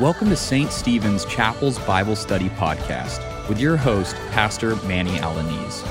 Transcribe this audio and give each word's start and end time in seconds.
Welcome 0.00 0.30
to 0.30 0.36
St. 0.36 0.72
Stephen's 0.72 1.26
Chapel's 1.26 1.78
Bible 1.80 2.16
Study 2.16 2.48
Podcast 2.48 3.20
with 3.50 3.60
your 3.60 3.76
host, 3.76 4.16
Pastor 4.30 4.76
Manny 4.76 5.18
Alaniz. 5.18 5.84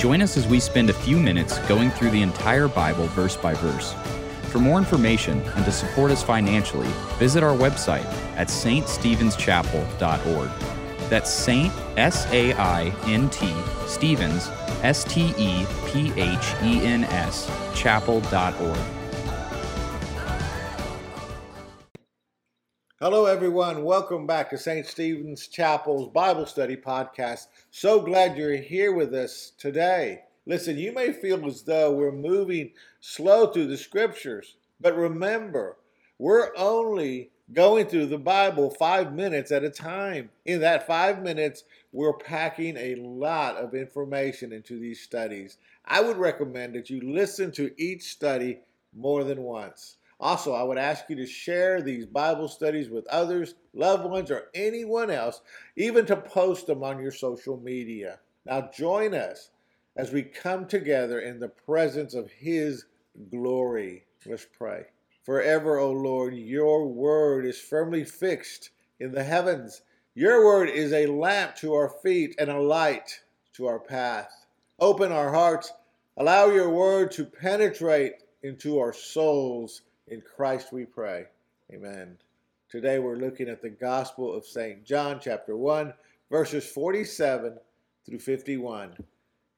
Join 0.00 0.20
us 0.20 0.36
as 0.36 0.48
we 0.48 0.58
spend 0.58 0.90
a 0.90 0.92
few 0.92 1.16
minutes 1.16 1.60
going 1.68 1.90
through 1.90 2.10
the 2.10 2.22
entire 2.22 2.66
Bible 2.66 3.06
verse 3.06 3.36
by 3.36 3.54
verse. 3.54 3.94
For 4.50 4.58
more 4.58 4.78
information 4.78 5.40
and 5.54 5.64
to 5.64 5.70
support 5.70 6.10
us 6.10 6.24
financially, 6.24 6.88
visit 7.20 7.44
our 7.44 7.56
website 7.56 8.04
at 8.36 8.48
ststephenschapel.org. 8.48 10.50
That's 11.08 11.30
Saint 11.30 11.72
S 11.96 12.26
A 12.32 12.54
I 12.54 12.92
N 13.04 13.30
T 13.30 13.54
Stephens 13.86 14.48
S 14.82 15.04
T 15.04 15.32
E 15.38 15.64
P 15.86 16.12
H 16.16 16.54
E 16.64 16.84
N 16.84 17.04
S 17.04 17.48
chapel.org. 17.76 19.01
Hello, 23.02 23.26
everyone. 23.26 23.82
Welcome 23.82 24.28
back 24.28 24.48
to 24.50 24.56
St. 24.56 24.86
Stephen's 24.86 25.48
Chapel's 25.48 26.12
Bible 26.12 26.46
Study 26.46 26.76
Podcast. 26.76 27.48
So 27.72 28.00
glad 28.00 28.36
you're 28.36 28.54
here 28.54 28.92
with 28.92 29.12
us 29.12 29.54
today. 29.58 30.20
Listen, 30.46 30.78
you 30.78 30.92
may 30.92 31.12
feel 31.12 31.44
as 31.44 31.62
though 31.62 31.90
we're 31.90 32.12
moving 32.12 32.70
slow 33.00 33.48
through 33.48 33.66
the 33.66 33.76
scriptures, 33.76 34.54
but 34.80 34.96
remember, 34.96 35.78
we're 36.20 36.56
only 36.56 37.32
going 37.52 37.88
through 37.88 38.06
the 38.06 38.18
Bible 38.18 38.70
five 38.70 39.12
minutes 39.12 39.50
at 39.50 39.64
a 39.64 39.70
time. 39.70 40.30
In 40.44 40.60
that 40.60 40.86
five 40.86 41.24
minutes, 41.24 41.64
we're 41.90 42.12
packing 42.12 42.76
a 42.76 42.94
lot 42.94 43.56
of 43.56 43.74
information 43.74 44.52
into 44.52 44.78
these 44.78 45.00
studies. 45.00 45.58
I 45.84 46.02
would 46.02 46.18
recommend 46.18 46.76
that 46.76 46.88
you 46.88 47.00
listen 47.00 47.50
to 47.54 47.74
each 47.76 48.02
study 48.04 48.60
more 48.94 49.24
than 49.24 49.42
once. 49.42 49.96
Also, 50.22 50.52
I 50.52 50.62
would 50.62 50.78
ask 50.78 51.10
you 51.10 51.16
to 51.16 51.26
share 51.26 51.82
these 51.82 52.06
Bible 52.06 52.46
studies 52.46 52.88
with 52.88 53.08
others, 53.08 53.56
loved 53.74 54.08
ones, 54.08 54.30
or 54.30 54.50
anyone 54.54 55.10
else, 55.10 55.40
even 55.74 56.06
to 56.06 56.16
post 56.16 56.68
them 56.68 56.84
on 56.84 57.02
your 57.02 57.10
social 57.10 57.56
media. 57.56 58.20
Now, 58.46 58.70
join 58.72 59.14
us 59.14 59.50
as 59.96 60.12
we 60.12 60.22
come 60.22 60.66
together 60.68 61.18
in 61.18 61.40
the 61.40 61.48
presence 61.48 62.14
of 62.14 62.30
His 62.30 62.84
glory. 63.32 64.04
Let's 64.24 64.46
pray. 64.56 64.84
Forever, 65.24 65.78
O 65.78 65.90
Lord, 65.90 66.36
your 66.36 66.86
word 66.86 67.44
is 67.44 67.58
firmly 67.58 68.04
fixed 68.04 68.70
in 69.00 69.10
the 69.10 69.24
heavens. 69.24 69.82
Your 70.14 70.44
word 70.44 70.68
is 70.68 70.92
a 70.92 71.06
lamp 71.06 71.56
to 71.56 71.74
our 71.74 71.88
feet 71.88 72.36
and 72.38 72.48
a 72.48 72.60
light 72.60 73.20
to 73.54 73.66
our 73.66 73.80
path. 73.80 74.46
Open 74.78 75.10
our 75.10 75.32
hearts. 75.32 75.72
Allow 76.16 76.46
your 76.50 76.70
word 76.70 77.10
to 77.12 77.24
penetrate 77.24 78.22
into 78.44 78.78
our 78.78 78.92
souls 78.92 79.82
in 80.08 80.20
Christ 80.20 80.72
we 80.72 80.84
pray. 80.84 81.26
Amen. 81.72 82.16
Today 82.68 82.98
we're 82.98 83.16
looking 83.16 83.48
at 83.48 83.62
the 83.62 83.70
Gospel 83.70 84.34
of 84.34 84.46
St. 84.46 84.84
John, 84.84 85.20
chapter 85.22 85.56
1, 85.56 85.92
verses 86.30 86.66
47 86.66 87.58
through 88.06 88.18
51. 88.18 88.96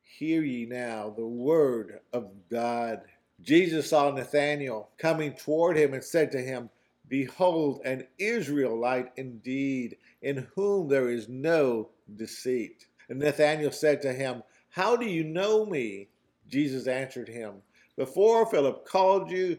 Hear 0.02 0.42
ye 0.42 0.66
now 0.66 1.10
the 1.16 1.26
word 1.26 2.00
of 2.12 2.30
God. 2.50 3.02
Jesus 3.42 3.90
saw 3.90 4.10
Nathanael 4.10 4.90
coming 4.98 5.32
toward 5.32 5.76
him 5.76 5.94
and 5.94 6.04
said 6.04 6.30
to 6.32 6.38
him, 6.38 6.70
Behold, 7.08 7.80
an 7.84 8.06
Israelite 8.18 9.12
indeed, 9.16 9.96
in 10.22 10.46
whom 10.54 10.88
there 10.88 11.10
is 11.10 11.28
no 11.28 11.90
deceit. 12.16 12.86
And 13.08 13.18
Nathanael 13.18 13.72
said 13.72 14.02
to 14.02 14.12
him, 14.12 14.42
How 14.70 14.96
do 14.96 15.06
you 15.06 15.24
know 15.24 15.66
me? 15.66 16.08
Jesus 16.48 16.86
answered 16.86 17.28
him, 17.28 17.54
Before 17.96 18.46
Philip 18.46 18.86
called 18.86 19.30
you, 19.30 19.58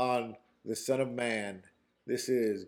on 0.00 0.34
the 0.64 0.74
Son 0.74 0.98
of 0.98 1.12
Man. 1.12 1.62
This 2.06 2.30
is 2.30 2.64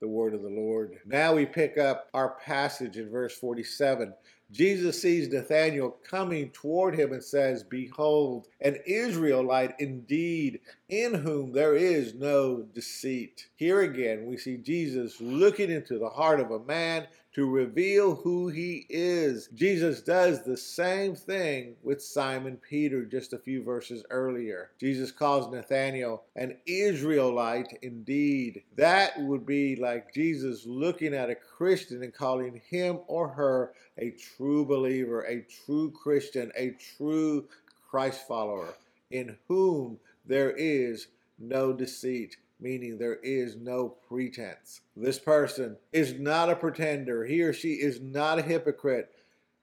the 0.00 0.08
word 0.08 0.32
of 0.32 0.40
the 0.40 0.48
Lord. 0.48 0.98
Now 1.04 1.34
we 1.34 1.44
pick 1.44 1.76
up 1.76 2.08
our 2.14 2.30
passage 2.42 2.96
in 2.96 3.10
verse 3.10 3.36
47. 3.36 4.14
Jesus 4.50 5.00
sees 5.00 5.28
Nathanael 5.28 5.98
coming 6.08 6.48
toward 6.50 6.96
him 6.96 7.12
and 7.12 7.22
says, 7.22 7.62
Behold, 7.62 8.48
an 8.62 8.78
Israelite 8.86 9.74
indeed, 9.78 10.60
in 10.88 11.12
whom 11.12 11.52
there 11.52 11.76
is 11.76 12.14
no 12.14 12.62
deceit. 12.74 13.48
Here 13.56 13.82
again, 13.82 14.24
we 14.24 14.38
see 14.38 14.56
Jesus 14.56 15.20
looking 15.20 15.70
into 15.70 15.98
the 15.98 16.08
heart 16.08 16.40
of 16.40 16.50
a 16.50 16.64
man 16.64 17.06
to 17.32 17.48
reveal 17.48 18.14
who 18.14 18.48
he 18.48 18.86
is. 18.88 19.48
Jesus 19.54 20.00
does 20.00 20.42
the 20.42 20.56
same 20.56 21.14
thing 21.14 21.76
with 21.82 22.02
Simon 22.02 22.56
Peter 22.56 23.04
just 23.04 23.32
a 23.32 23.38
few 23.38 23.62
verses 23.62 24.04
earlier. 24.10 24.70
Jesus 24.80 25.12
calls 25.12 25.50
Nathanael 25.50 26.24
an 26.34 26.56
Israelite 26.66 27.78
indeed. 27.82 28.62
That 28.76 29.20
would 29.20 29.46
be 29.46 29.76
like 29.76 30.12
Jesus 30.12 30.66
looking 30.66 31.14
at 31.14 31.30
a 31.30 31.36
Christian 31.36 32.02
and 32.02 32.12
calling 32.12 32.60
him 32.68 33.00
or 33.06 33.28
her 33.28 33.72
a 33.98 34.10
true 34.10 34.64
believer, 34.64 35.22
a 35.22 35.46
true 35.64 35.90
Christian, 35.90 36.50
a 36.56 36.70
true 36.96 37.46
Christ 37.88 38.26
follower, 38.26 38.74
in 39.10 39.36
whom 39.46 39.98
there 40.26 40.50
is 40.50 41.08
no 41.38 41.72
deceit 41.72 42.36
meaning 42.60 42.98
there 42.98 43.18
is 43.22 43.56
no 43.56 43.88
pretense. 43.88 44.80
This 44.96 45.18
person 45.18 45.76
is 45.92 46.14
not 46.14 46.50
a 46.50 46.56
pretender. 46.56 47.24
He 47.24 47.42
or 47.42 47.52
she 47.52 47.74
is 47.74 48.00
not 48.00 48.38
a 48.38 48.42
hypocrite. 48.42 49.10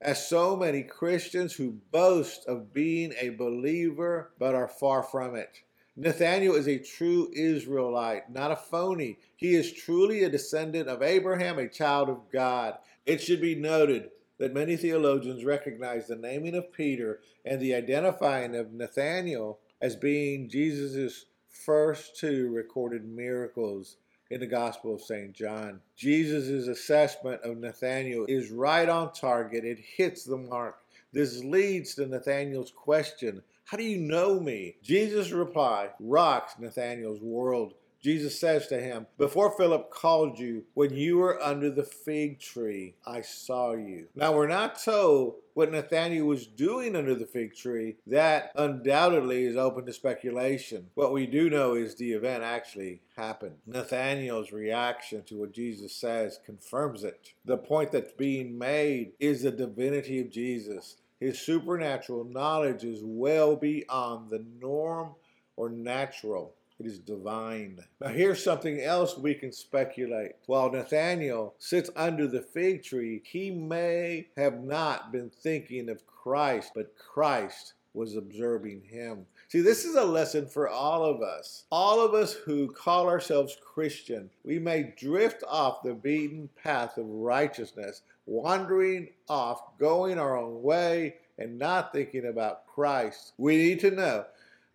As 0.01 0.27
so 0.27 0.55
many 0.55 0.83
Christians 0.83 1.53
who 1.53 1.79
boast 1.91 2.45
of 2.47 2.73
being 2.73 3.13
a 3.19 3.29
believer 3.29 4.31
but 4.37 4.53
are 4.55 4.67
far 4.67 5.01
from 5.01 5.35
it. 5.35 5.61
Nathanael 5.95 6.53
is 6.53 6.67
a 6.67 6.77
true 6.77 7.31
Israelite, 7.33 8.31
not 8.31 8.51
a 8.51 8.55
phony. 8.55 9.17
He 9.35 9.55
is 9.55 9.73
truly 9.73 10.23
a 10.23 10.29
descendant 10.29 10.87
of 10.87 11.01
Abraham, 11.01 11.57
a 11.57 11.67
child 11.67 12.09
of 12.09 12.29
God. 12.31 12.77
It 13.07 13.19
should 13.19 13.41
be 13.41 13.55
noted 13.55 14.11
that 14.37 14.53
many 14.53 14.77
theologians 14.77 15.43
recognize 15.43 16.07
the 16.07 16.15
naming 16.15 16.53
of 16.53 16.71
Peter 16.71 17.21
and 17.43 17.59
the 17.59 17.73
identifying 17.73 18.55
of 18.55 18.73
Nathanael 18.73 19.57
as 19.81 19.95
being 19.95 20.49
Jesus' 20.49 21.25
first 21.49 22.17
two 22.17 22.49
recorded 22.53 23.05
miracles 23.05 23.97
in 24.29 24.39
the 24.39 24.47
Gospel 24.47 24.93
of 24.93 25.01
St. 25.01 25.33
John. 25.33 25.79
Jesus' 25.95 26.67
assessment 26.67 27.41
of 27.43 27.57
Nathanael 27.57 28.25
is 28.27 28.51
right 28.51 28.87
on 28.87 29.13
target, 29.13 29.63
it 29.63 29.79
hits 29.79 30.23
the 30.23 30.37
mark. 30.37 30.79
This 31.13 31.43
leads 31.43 31.95
to 31.95 32.05
Nathanael's 32.05 32.71
question 32.71 33.41
How 33.65 33.77
do 33.77 33.83
you 33.83 33.97
know 33.97 34.39
me? 34.39 34.75
Jesus' 34.83 35.31
reply 35.31 35.89
rocks 35.99 36.55
Nathanael's 36.59 37.21
world. 37.21 37.73
Jesus 38.07 38.39
says 38.39 38.67
to 38.67 38.79
him, 38.79 39.05
Before 39.17 39.51
Philip 39.51 39.91
called 39.91 40.39
you, 40.39 40.63
when 40.75 40.93
you 40.93 41.17
were 41.17 41.43
under 41.43 41.69
the 41.69 41.83
fig 41.83 42.39
tree, 42.39 42.95
I 43.05 43.19
saw 43.19 43.73
you. 43.73 44.07
Now, 44.15 44.31
we're 44.31 44.47
not 44.47 44.81
told 44.81 45.35
what 45.55 45.73
Nathanael 45.73 46.23
was 46.23 46.47
doing 46.47 46.95
under 46.95 47.13
the 47.15 47.25
fig 47.25 47.53
tree. 47.53 47.97
That 48.07 48.53
undoubtedly 48.55 49.43
is 49.43 49.57
open 49.57 49.85
to 49.87 49.91
speculation. 49.91 50.87
What 50.93 51.11
we 51.11 51.27
do 51.27 51.49
know 51.49 51.73
is 51.73 51.95
the 51.95 52.13
event 52.13 52.43
actually 52.43 53.01
happened. 53.17 53.55
Nathanael's 53.65 54.53
reaction 54.53 55.23
to 55.23 55.39
what 55.39 55.51
Jesus 55.51 55.93
says 55.93 56.39
confirms 56.45 57.03
it. 57.03 57.33
The 57.43 57.57
point 57.57 57.91
that's 57.91 58.13
being 58.13 58.57
made 58.57 59.11
is 59.19 59.41
the 59.41 59.51
divinity 59.51 60.21
of 60.21 60.31
Jesus. 60.31 60.95
His 61.19 61.41
supernatural 61.41 62.23
knowledge 62.23 62.85
is 62.85 63.01
well 63.03 63.57
beyond 63.57 64.29
the 64.29 64.45
norm 64.61 65.15
or 65.57 65.69
natural. 65.69 66.53
It 66.79 66.85
is 66.85 66.99
divine. 66.99 67.79
Now, 67.99 68.09
here's 68.09 68.43
something 68.43 68.79
else 68.79 69.17
we 69.17 69.33
can 69.33 69.51
speculate. 69.51 70.33
While 70.45 70.71
Nathanael 70.71 71.55
sits 71.57 71.89
under 71.95 72.27
the 72.27 72.41
fig 72.41 72.83
tree, 72.83 73.23
he 73.25 73.49
may 73.49 74.27
have 74.37 74.63
not 74.63 75.11
been 75.11 75.31
thinking 75.31 75.89
of 75.89 76.05
Christ, 76.05 76.73
but 76.75 76.95
Christ 76.95 77.73
was 77.95 78.15
observing 78.15 78.83
him. 78.83 79.25
See, 79.47 79.61
this 79.61 79.85
is 79.85 79.95
a 79.95 80.05
lesson 80.05 80.45
for 80.45 80.69
all 80.69 81.03
of 81.03 81.23
us. 81.23 81.65
All 81.71 81.99
of 81.99 82.13
us 82.13 82.33
who 82.33 82.71
call 82.71 83.09
ourselves 83.09 83.57
Christian, 83.59 84.29
we 84.43 84.59
may 84.59 84.93
drift 84.95 85.43
off 85.47 85.81
the 85.81 85.95
beaten 85.95 86.47
path 86.61 86.97
of 86.97 87.07
righteousness, 87.07 88.03
wandering 88.27 89.09
off, 89.27 89.79
going 89.79 90.19
our 90.19 90.37
own 90.37 90.61
way, 90.61 91.15
and 91.39 91.57
not 91.57 91.91
thinking 91.91 92.27
about 92.27 92.67
Christ. 92.67 93.33
We 93.37 93.57
need 93.57 93.79
to 93.79 93.91
know 93.91 94.25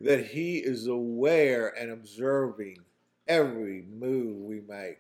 that 0.03 0.27
He 0.27 0.59
is 0.59 0.87
aware 0.87 1.69
and 1.69 1.91
observing 1.91 2.79
every 3.27 3.85
move 3.91 4.37
we 4.43 4.61
make. 4.61 4.99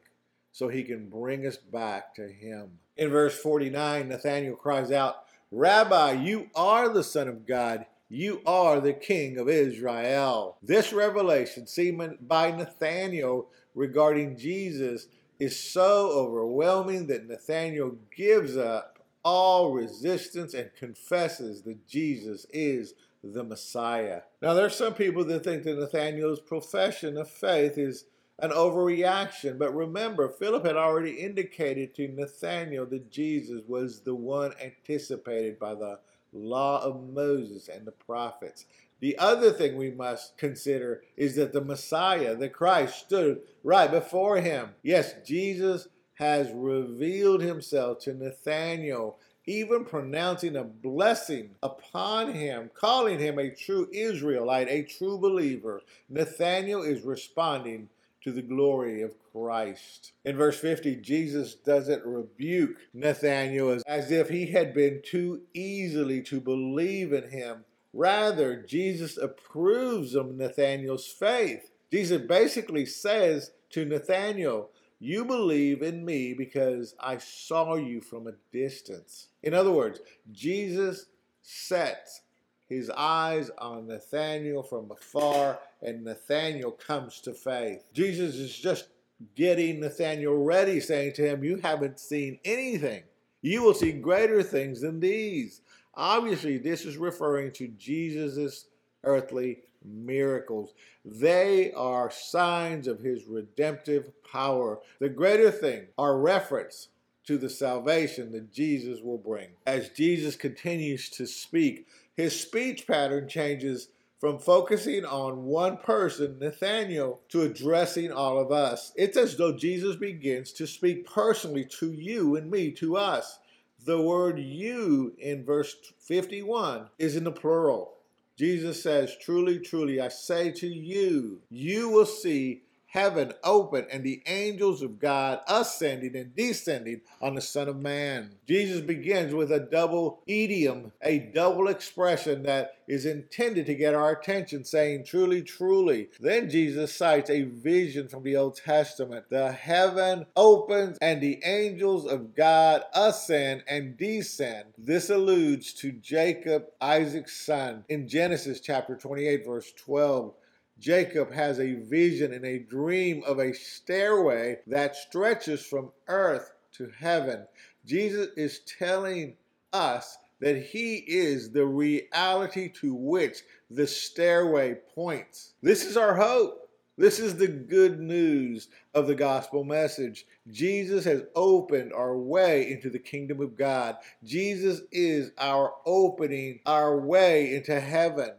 so 0.54 0.68
he 0.68 0.82
can 0.84 1.08
bring 1.08 1.46
us 1.46 1.56
back 1.56 2.14
to 2.14 2.28
him. 2.28 2.78
In 2.96 3.08
verse 3.10 3.36
49, 3.38 4.08
Nathanael 4.08 4.54
cries 4.54 4.92
out, 4.92 5.24
Rabbi, 5.50 6.12
you 6.12 6.50
are 6.54 6.88
the 6.90 7.02
Son 7.04 7.26
of 7.26 7.46
God. 7.46 7.86
You 8.10 8.42
are 8.44 8.78
the 8.78 8.92
King 8.92 9.38
of 9.38 9.48
Israel. 9.48 10.58
This 10.62 10.92
revelation 10.92 11.66
seen 11.66 12.18
by 12.20 12.50
Nathanael 12.50 13.48
regarding 13.74 14.36
Jesus 14.36 15.06
is 15.40 15.58
so 15.58 16.10
overwhelming 16.12 17.06
that 17.06 17.26
Nathanael 17.26 17.96
gives 18.14 18.56
up 18.56 18.98
all 19.24 19.72
resistance 19.72 20.52
and 20.52 20.70
confesses 20.78 21.62
that 21.62 21.86
Jesus 21.86 22.46
is 22.52 22.92
the 23.22 23.44
Messiah. 23.44 24.22
Now, 24.40 24.54
there 24.54 24.66
are 24.66 24.70
some 24.70 24.94
people 24.94 25.24
that 25.24 25.44
think 25.44 25.62
that 25.62 25.78
Nathanael's 25.78 26.40
profession 26.40 27.16
of 27.16 27.30
faith 27.30 27.78
is 27.78 28.04
an 28.38 28.50
overreaction, 28.50 29.58
but 29.58 29.74
remember, 29.74 30.28
Philip 30.28 30.64
had 30.64 30.76
already 30.76 31.12
indicated 31.12 31.94
to 31.94 32.08
Nathanael 32.08 32.86
that 32.86 33.10
Jesus 33.10 33.62
was 33.66 34.00
the 34.00 34.14
one 34.14 34.52
anticipated 34.60 35.58
by 35.58 35.74
the 35.74 36.00
law 36.32 36.82
of 36.82 37.08
Moses 37.12 37.68
and 37.68 37.86
the 37.86 37.92
prophets. 37.92 38.64
The 39.00 39.18
other 39.18 39.52
thing 39.52 39.76
we 39.76 39.90
must 39.90 40.36
consider 40.38 41.02
is 41.16 41.36
that 41.36 41.52
the 41.52 41.60
Messiah, 41.60 42.34
the 42.34 42.48
Christ, 42.48 42.98
stood 42.98 43.42
right 43.62 43.90
before 43.90 44.38
him. 44.38 44.70
Yes, 44.82 45.14
Jesus 45.24 45.88
has 46.14 46.50
revealed 46.52 47.42
himself 47.42 47.98
to 48.00 48.14
Nathanael 48.14 49.18
even 49.46 49.84
pronouncing 49.84 50.56
a 50.56 50.64
blessing 50.64 51.50
upon 51.62 52.34
him, 52.34 52.70
calling 52.74 53.18
him 53.18 53.38
a 53.38 53.50
true 53.50 53.88
Israelite, 53.92 54.68
a 54.68 54.82
true 54.82 55.18
believer, 55.18 55.82
Nathanael 56.08 56.82
is 56.82 57.02
responding 57.02 57.88
to 58.22 58.30
the 58.30 58.42
glory 58.42 59.02
of 59.02 59.16
Christ. 59.32 60.12
In 60.24 60.36
verse 60.36 60.58
50, 60.58 60.96
Jesus 60.96 61.54
doesn't 61.54 62.06
rebuke 62.06 62.76
Nathanael 62.94 63.80
as 63.86 64.12
if 64.12 64.28
he 64.28 64.46
had 64.46 64.72
been 64.72 65.02
too 65.04 65.42
easily 65.54 66.22
to 66.22 66.40
believe 66.40 67.12
in 67.12 67.30
him. 67.30 67.64
Rather, 67.92 68.56
Jesus 68.56 69.16
approves 69.16 70.14
of 70.14 70.34
Nathanael's 70.34 71.06
faith. 71.06 71.70
Jesus 71.90 72.22
basically 72.22 72.86
says 72.86 73.50
to 73.70 73.84
Nathanael, 73.84 74.70
you 75.02 75.24
believe 75.24 75.82
in 75.82 76.04
me 76.04 76.32
because 76.32 76.94
I 77.00 77.18
saw 77.18 77.74
you 77.74 78.00
from 78.00 78.28
a 78.28 78.34
distance. 78.52 79.28
In 79.42 79.52
other 79.52 79.72
words, 79.72 80.00
Jesus 80.30 81.06
sets 81.42 82.20
his 82.68 82.88
eyes 82.88 83.50
on 83.58 83.88
Nathanael 83.88 84.62
from 84.62 84.92
afar, 84.92 85.58
and 85.82 86.04
Nathanael 86.04 86.70
comes 86.70 87.20
to 87.22 87.34
faith. 87.34 87.84
Jesus 87.92 88.36
is 88.36 88.56
just 88.56 88.90
getting 89.34 89.80
Nathanael 89.80 90.36
ready, 90.36 90.78
saying 90.78 91.14
to 91.14 91.28
him, 91.28 91.42
You 91.42 91.56
haven't 91.56 91.98
seen 91.98 92.38
anything. 92.44 93.02
You 93.40 93.62
will 93.62 93.74
see 93.74 93.90
greater 93.90 94.42
things 94.44 94.82
than 94.82 95.00
these. 95.00 95.62
Obviously, 95.94 96.58
this 96.58 96.84
is 96.84 96.96
referring 96.96 97.50
to 97.54 97.66
Jesus' 97.66 98.66
earthly 99.02 99.58
miracles. 99.84 100.74
They 101.04 101.72
are 101.72 102.10
signs 102.10 102.86
of 102.86 103.00
his 103.00 103.26
redemptive 103.26 104.10
power. 104.30 104.80
The 104.98 105.08
greater 105.08 105.50
thing 105.50 105.86
are 105.98 106.18
reference 106.18 106.88
to 107.26 107.38
the 107.38 107.50
salvation 107.50 108.32
that 108.32 108.52
Jesus 108.52 109.00
will 109.00 109.18
bring. 109.18 109.48
As 109.66 109.90
Jesus 109.90 110.36
continues 110.36 111.08
to 111.10 111.26
speak, 111.26 111.86
his 112.16 112.38
speech 112.38 112.86
pattern 112.86 113.28
changes 113.28 113.88
from 114.18 114.38
focusing 114.38 115.04
on 115.04 115.44
one 115.44 115.76
person, 115.78 116.38
Nathanael, 116.38 117.20
to 117.30 117.42
addressing 117.42 118.12
all 118.12 118.38
of 118.38 118.52
us. 118.52 118.92
It's 118.94 119.16
as 119.16 119.36
though 119.36 119.56
Jesus 119.56 119.96
begins 119.96 120.52
to 120.52 120.66
speak 120.66 121.06
personally 121.06 121.64
to 121.80 121.90
you 121.90 122.36
and 122.36 122.48
me, 122.48 122.70
to 122.72 122.96
us. 122.96 123.40
The 123.84 124.00
word 124.00 124.38
you 124.38 125.12
in 125.18 125.44
verse 125.44 125.74
51 125.98 126.88
is 127.00 127.16
in 127.16 127.24
the 127.24 127.32
plural. 127.32 127.94
Jesus 128.38 128.82
says, 128.82 129.16
Truly, 129.20 129.58
truly, 129.58 130.00
I 130.00 130.08
say 130.08 130.50
to 130.52 130.66
you, 130.66 131.42
you 131.50 131.88
will 131.90 132.06
see 132.06 132.62
heaven 132.92 133.32
open 133.42 133.86
and 133.90 134.04
the 134.04 134.22
angels 134.26 134.82
of 134.82 134.98
God 134.98 135.40
ascending 135.48 136.14
and 136.14 136.36
descending 136.36 137.00
on 137.22 137.34
the 137.34 137.40
Son 137.40 137.66
of 137.66 137.76
Man. 137.76 138.32
Jesus 138.46 138.82
begins 138.82 139.32
with 139.32 139.50
a 139.50 139.60
double 139.60 140.22
idiom, 140.26 140.92
a 141.00 141.18
double 141.18 141.68
expression 141.68 142.42
that 142.42 142.76
is 142.86 143.06
intended 143.06 143.64
to 143.64 143.74
get 143.74 143.94
our 143.94 144.10
attention, 144.10 144.62
saying, 144.64 145.04
Truly, 145.04 145.40
truly. 145.40 146.10
Then 146.20 146.50
Jesus 146.50 146.94
cites 146.94 147.30
a 147.30 147.44
vision 147.44 148.08
from 148.08 148.24
the 148.24 148.36
Old 148.36 148.56
Testament. 148.56 149.24
The 149.30 149.52
heaven 149.52 150.26
opens 150.36 150.98
and 151.00 151.22
the 151.22 151.40
angels 151.44 152.04
of 152.06 152.34
God 152.34 152.82
ascend 152.92 153.64
and 153.66 153.96
descend. 153.96 154.66
This 154.76 155.08
alludes 155.08 155.72
to 155.74 155.92
Jacob, 155.92 156.66
Isaac's 156.78 157.40
son, 157.40 157.84
in 157.88 158.06
Genesis 158.06 158.60
chapter 158.60 158.96
28, 158.96 159.46
verse 159.46 159.72
12. 159.72 160.34
Jacob 160.82 161.32
has 161.32 161.60
a 161.60 161.74
vision 161.74 162.32
and 162.32 162.44
a 162.44 162.58
dream 162.58 163.22
of 163.24 163.38
a 163.38 163.54
stairway 163.54 164.58
that 164.66 164.96
stretches 164.96 165.64
from 165.64 165.92
earth 166.08 166.52
to 166.72 166.90
heaven. 166.98 167.46
Jesus 167.86 168.26
is 168.36 168.62
telling 168.78 169.36
us 169.72 170.18
that 170.40 170.56
he 170.56 170.96
is 170.96 171.52
the 171.52 171.64
reality 171.64 172.68
to 172.68 172.96
which 172.96 173.42
the 173.70 173.86
stairway 173.86 174.74
points. 174.92 175.54
This 175.62 175.86
is 175.86 175.96
our 175.96 176.16
hope. 176.16 176.58
This 176.98 177.20
is 177.20 177.36
the 177.36 177.46
good 177.46 178.00
news 178.00 178.68
of 178.92 179.06
the 179.06 179.14
gospel 179.14 179.62
message. 179.62 180.26
Jesus 180.50 181.04
has 181.04 181.22
opened 181.36 181.92
our 181.92 182.18
way 182.18 182.68
into 182.72 182.90
the 182.90 182.98
kingdom 182.98 183.40
of 183.40 183.56
God. 183.56 183.98
Jesus 184.24 184.82
is 184.90 185.30
our 185.38 185.74
opening, 185.86 186.58
our 186.66 187.00
way 187.00 187.54
into 187.54 187.78
heaven. 187.78 188.32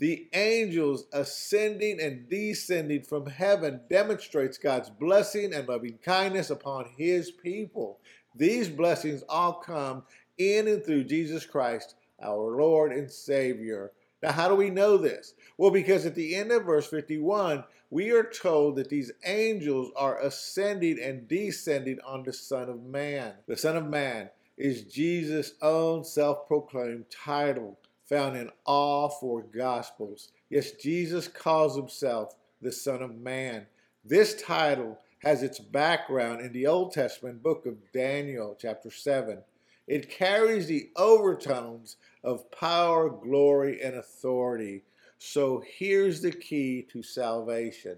The 0.00 0.30
angels 0.32 1.04
ascending 1.12 2.00
and 2.00 2.26
descending 2.26 3.02
from 3.02 3.26
heaven 3.26 3.82
demonstrates 3.90 4.56
God's 4.56 4.88
blessing 4.88 5.52
and 5.52 5.68
loving 5.68 5.98
kindness 6.02 6.48
upon 6.48 6.86
his 6.96 7.30
people. 7.30 8.00
These 8.34 8.70
blessings 8.70 9.22
all 9.28 9.52
come 9.52 10.04
in 10.38 10.68
and 10.68 10.82
through 10.82 11.04
Jesus 11.04 11.44
Christ, 11.44 11.96
our 12.22 12.56
Lord 12.56 12.92
and 12.92 13.10
Savior. 13.10 13.92
Now, 14.22 14.32
how 14.32 14.48
do 14.48 14.54
we 14.54 14.70
know 14.70 14.96
this? 14.96 15.34
Well, 15.58 15.70
because 15.70 16.06
at 16.06 16.14
the 16.14 16.34
end 16.34 16.50
of 16.50 16.64
verse 16.64 16.86
51, 16.86 17.62
we 17.90 18.10
are 18.10 18.24
told 18.24 18.76
that 18.76 18.88
these 18.88 19.12
angels 19.26 19.92
are 19.96 20.18
ascending 20.18 20.98
and 20.98 21.28
descending 21.28 21.98
on 22.06 22.22
the 22.22 22.32
Son 22.32 22.70
of 22.70 22.82
Man. 22.84 23.34
The 23.46 23.56
Son 23.58 23.76
of 23.76 23.86
Man 23.86 24.30
is 24.56 24.80
Jesus' 24.82 25.52
own 25.60 26.04
self 26.04 26.46
proclaimed 26.46 27.04
title 27.10 27.76
found 28.10 28.36
in 28.36 28.50
all 28.66 29.08
four 29.08 29.42
Gospels. 29.42 30.32
Yes, 30.50 30.72
Jesus 30.72 31.28
calls 31.28 31.76
himself 31.76 32.34
the 32.60 32.72
Son 32.72 33.02
of 33.02 33.16
Man. 33.16 33.66
This 34.04 34.42
title 34.42 34.98
has 35.20 35.42
its 35.42 35.60
background 35.60 36.40
in 36.40 36.52
the 36.52 36.66
Old 36.66 36.92
Testament 36.92 37.42
book 37.42 37.66
of 37.66 37.76
Daniel, 37.92 38.56
chapter 38.60 38.90
7. 38.90 39.38
It 39.86 40.10
carries 40.10 40.66
the 40.66 40.90
overtones 40.96 41.96
of 42.24 42.50
power, 42.50 43.08
glory, 43.08 43.80
and 43.80 43.96
authority. 43.96 44.82
So 45.18 45.62
here's 45.66 46.20
the 46.20 46.32
key 46.32 46.86
to 46.90 47.02
salvation 47.02 47.96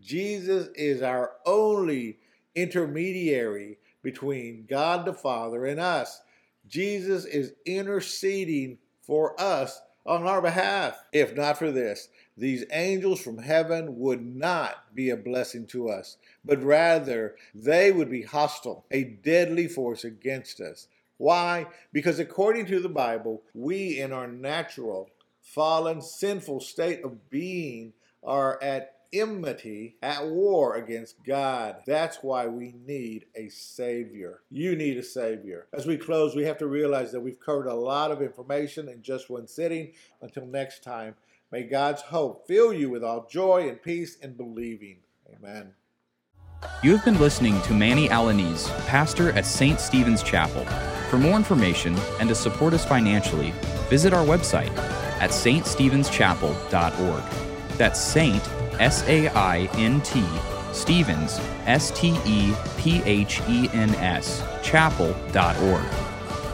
Jesus 0.00 0.68
is 0.74 1.02
our 1.02 1.32
only 1.46 2.18
intermediary 2.54 3.78
between 4.02 4.66
God 4.68 5.06
the 5.06 5.14
Father 5.14 5.66
and 5.66 5.80
us. 5.80 6.20
Jesus 6.68 7.24
is 7.24 7.54
interceding 7.64 8.78
for 9.08 9.40
us 9.40 9.80
on 10.06 10.24
our 10.24 10.42
behalf. 10.42 11.02
If 11.12 11.34
not 11.34 11.58
for 11.58 11.72
this, 11.72 12.10
these 12.36 12.64
angels 12.70 13.20
from 13.20 13.38
heaven 13.38 13.98
would 13.98 14.24
not 14.24 14.94
be 14.94 15.10
a 15.10 15.16
blessing 15.16 15.66
to 15.68 15.88
us, 15.88 16.18
but 16.44 16.62
rather 16.62 17.34
they 17.54 17.90
would 17.90 18.10
be 18.10 18.22
hostile, 18.22 18.84
a 18.90 19.04
deadly 19.04 19.66
force 19.66 20.04
against 20.04 20.60
us. 20.60 20.86
Why? 21.16 21.66
Because 21.92 22.20
according 22.20 22.66
to 22.66 22.80
the 22.80 22.88
Bible, 22.88 23.42
we 23.54 23.98
in 23.98 24.12
our 24.12 24.28
natural, 24.28 25.10
fallen, 25.40 26.00
sinful 26.00 26.60
state 26.60 27.02
of 27.02 27.30
being 27.30 27.94
are 28.22 28.62
at 28.62 28.97
enmity, 29.12 29.96
at 30.02 30.26
war 30.26 30.74
against 30.76 31.24
God. 31.24 31.76
That's 31.86 32.18
why 32.22 32.46
we 32.46 32.74
need 32.86 33.26
a 33.34 33.48
Savior. 33.48 34.40
You 34.50 34.76
need 34.76 34.98
a 34.98 35.02
Savior. 35.02 35.66
As 35.72 35.86
we 35.86 35.96
close, 35.96 36.34
we 36.34 36.44
have 36.44 36.58
to 36.58 36.66
realize 36.66 37.12
that 37.12 37.20
we've 37.20 37.40
covered 37.40 37.66
a 37.66 37.74
lot 37.74 38.10
of 38.10 38.22
information 38.22 38.88
in 38.88 39.02
just 39.02 39.30
one 39.30 39.46
sitting. 39.46 39.92
Until 40.20 40.46
next 40.46 40.82
time, 40.82 41.14
may 41.50 41.62
God's 41.62 42.02
hope 42.02 42.46
fill 42.46 42.72
you 42.72 42.90
with 42.90 43.04
all 43.04 43.26
joy 43.30 43.68
and 43.68 43.82
peace 43.82 44.16
in 44.16 44.34
believing. 44.34 44.98
Amen. 45.34 45.74
You 46.82 46.96
have 46.96 47.04
been 47.04 47.20
listening 47.20 47.60
to 47.62 47.72
Manny 47.72 48.08
Alaniz, 48.08 48.68
pastor 48.86 49.30
at 49.32 49.46
St. 49.46 49.78
Stephen's 49.78 50.22
Chapel. 50.24 50.64
For 51.08 51.18
more 51.18 51.36
information 51.36 51.96
and 52.20 52.28
to 52.28 52.34
support 52.34 52.74
us 52.74 52.84
financially, 52.84 53.52
visit 53.88 54.12
our 54.12 54.26
website 54.26 54.76
at 55.20 55.30
ststephenschapel.org. 55.30 57.22
That's 57.78 58.00
Saint 58.00 58.42
S 58.80 59.06
A 59.08 59.28
I 59.28 59.68
N 59.74 60.00
T 60.02 60.24
Stephens, 60.72 61.40
S 61.66 61.90
T 61.90 62.18
E 62.24 62.54
P 62.76 63.02
H 63.04 63.40
E 63.48 63.68
N 63.72 63.90
S, 63.96 64.42
chapel.org. 64.62 65.84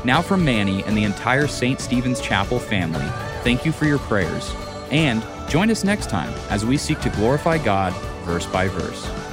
Now, 0.04 0.20
from 0.20 0.44
Manny 0.44 0.82
and 0.84 0.96
the 0.96 1.04
entire 1.04 1.46
St. 1.46 1.80
Stephen's 1.80 2.20
Chapel 2.20 2.58
family, 2.58 3.06
thank 3.42 3.64
you 3.64 3.72
for 3.72 3.86
your 3.86 3.98
prayers. 3.98 4.54
And 4.90 5.24
join 5.48 5.70
us 5.70 5.84
next 5.84 6.10
time 6.10 6.32
as 6.50 6.64
we 6.64 6.76
seek 6.76 7.00
to 7.00 7.10
glorify 7.10 7.58
God 7.58 7.92
verse 8.24 8.46
by 8.46 8.68
verse. 8.68 9.23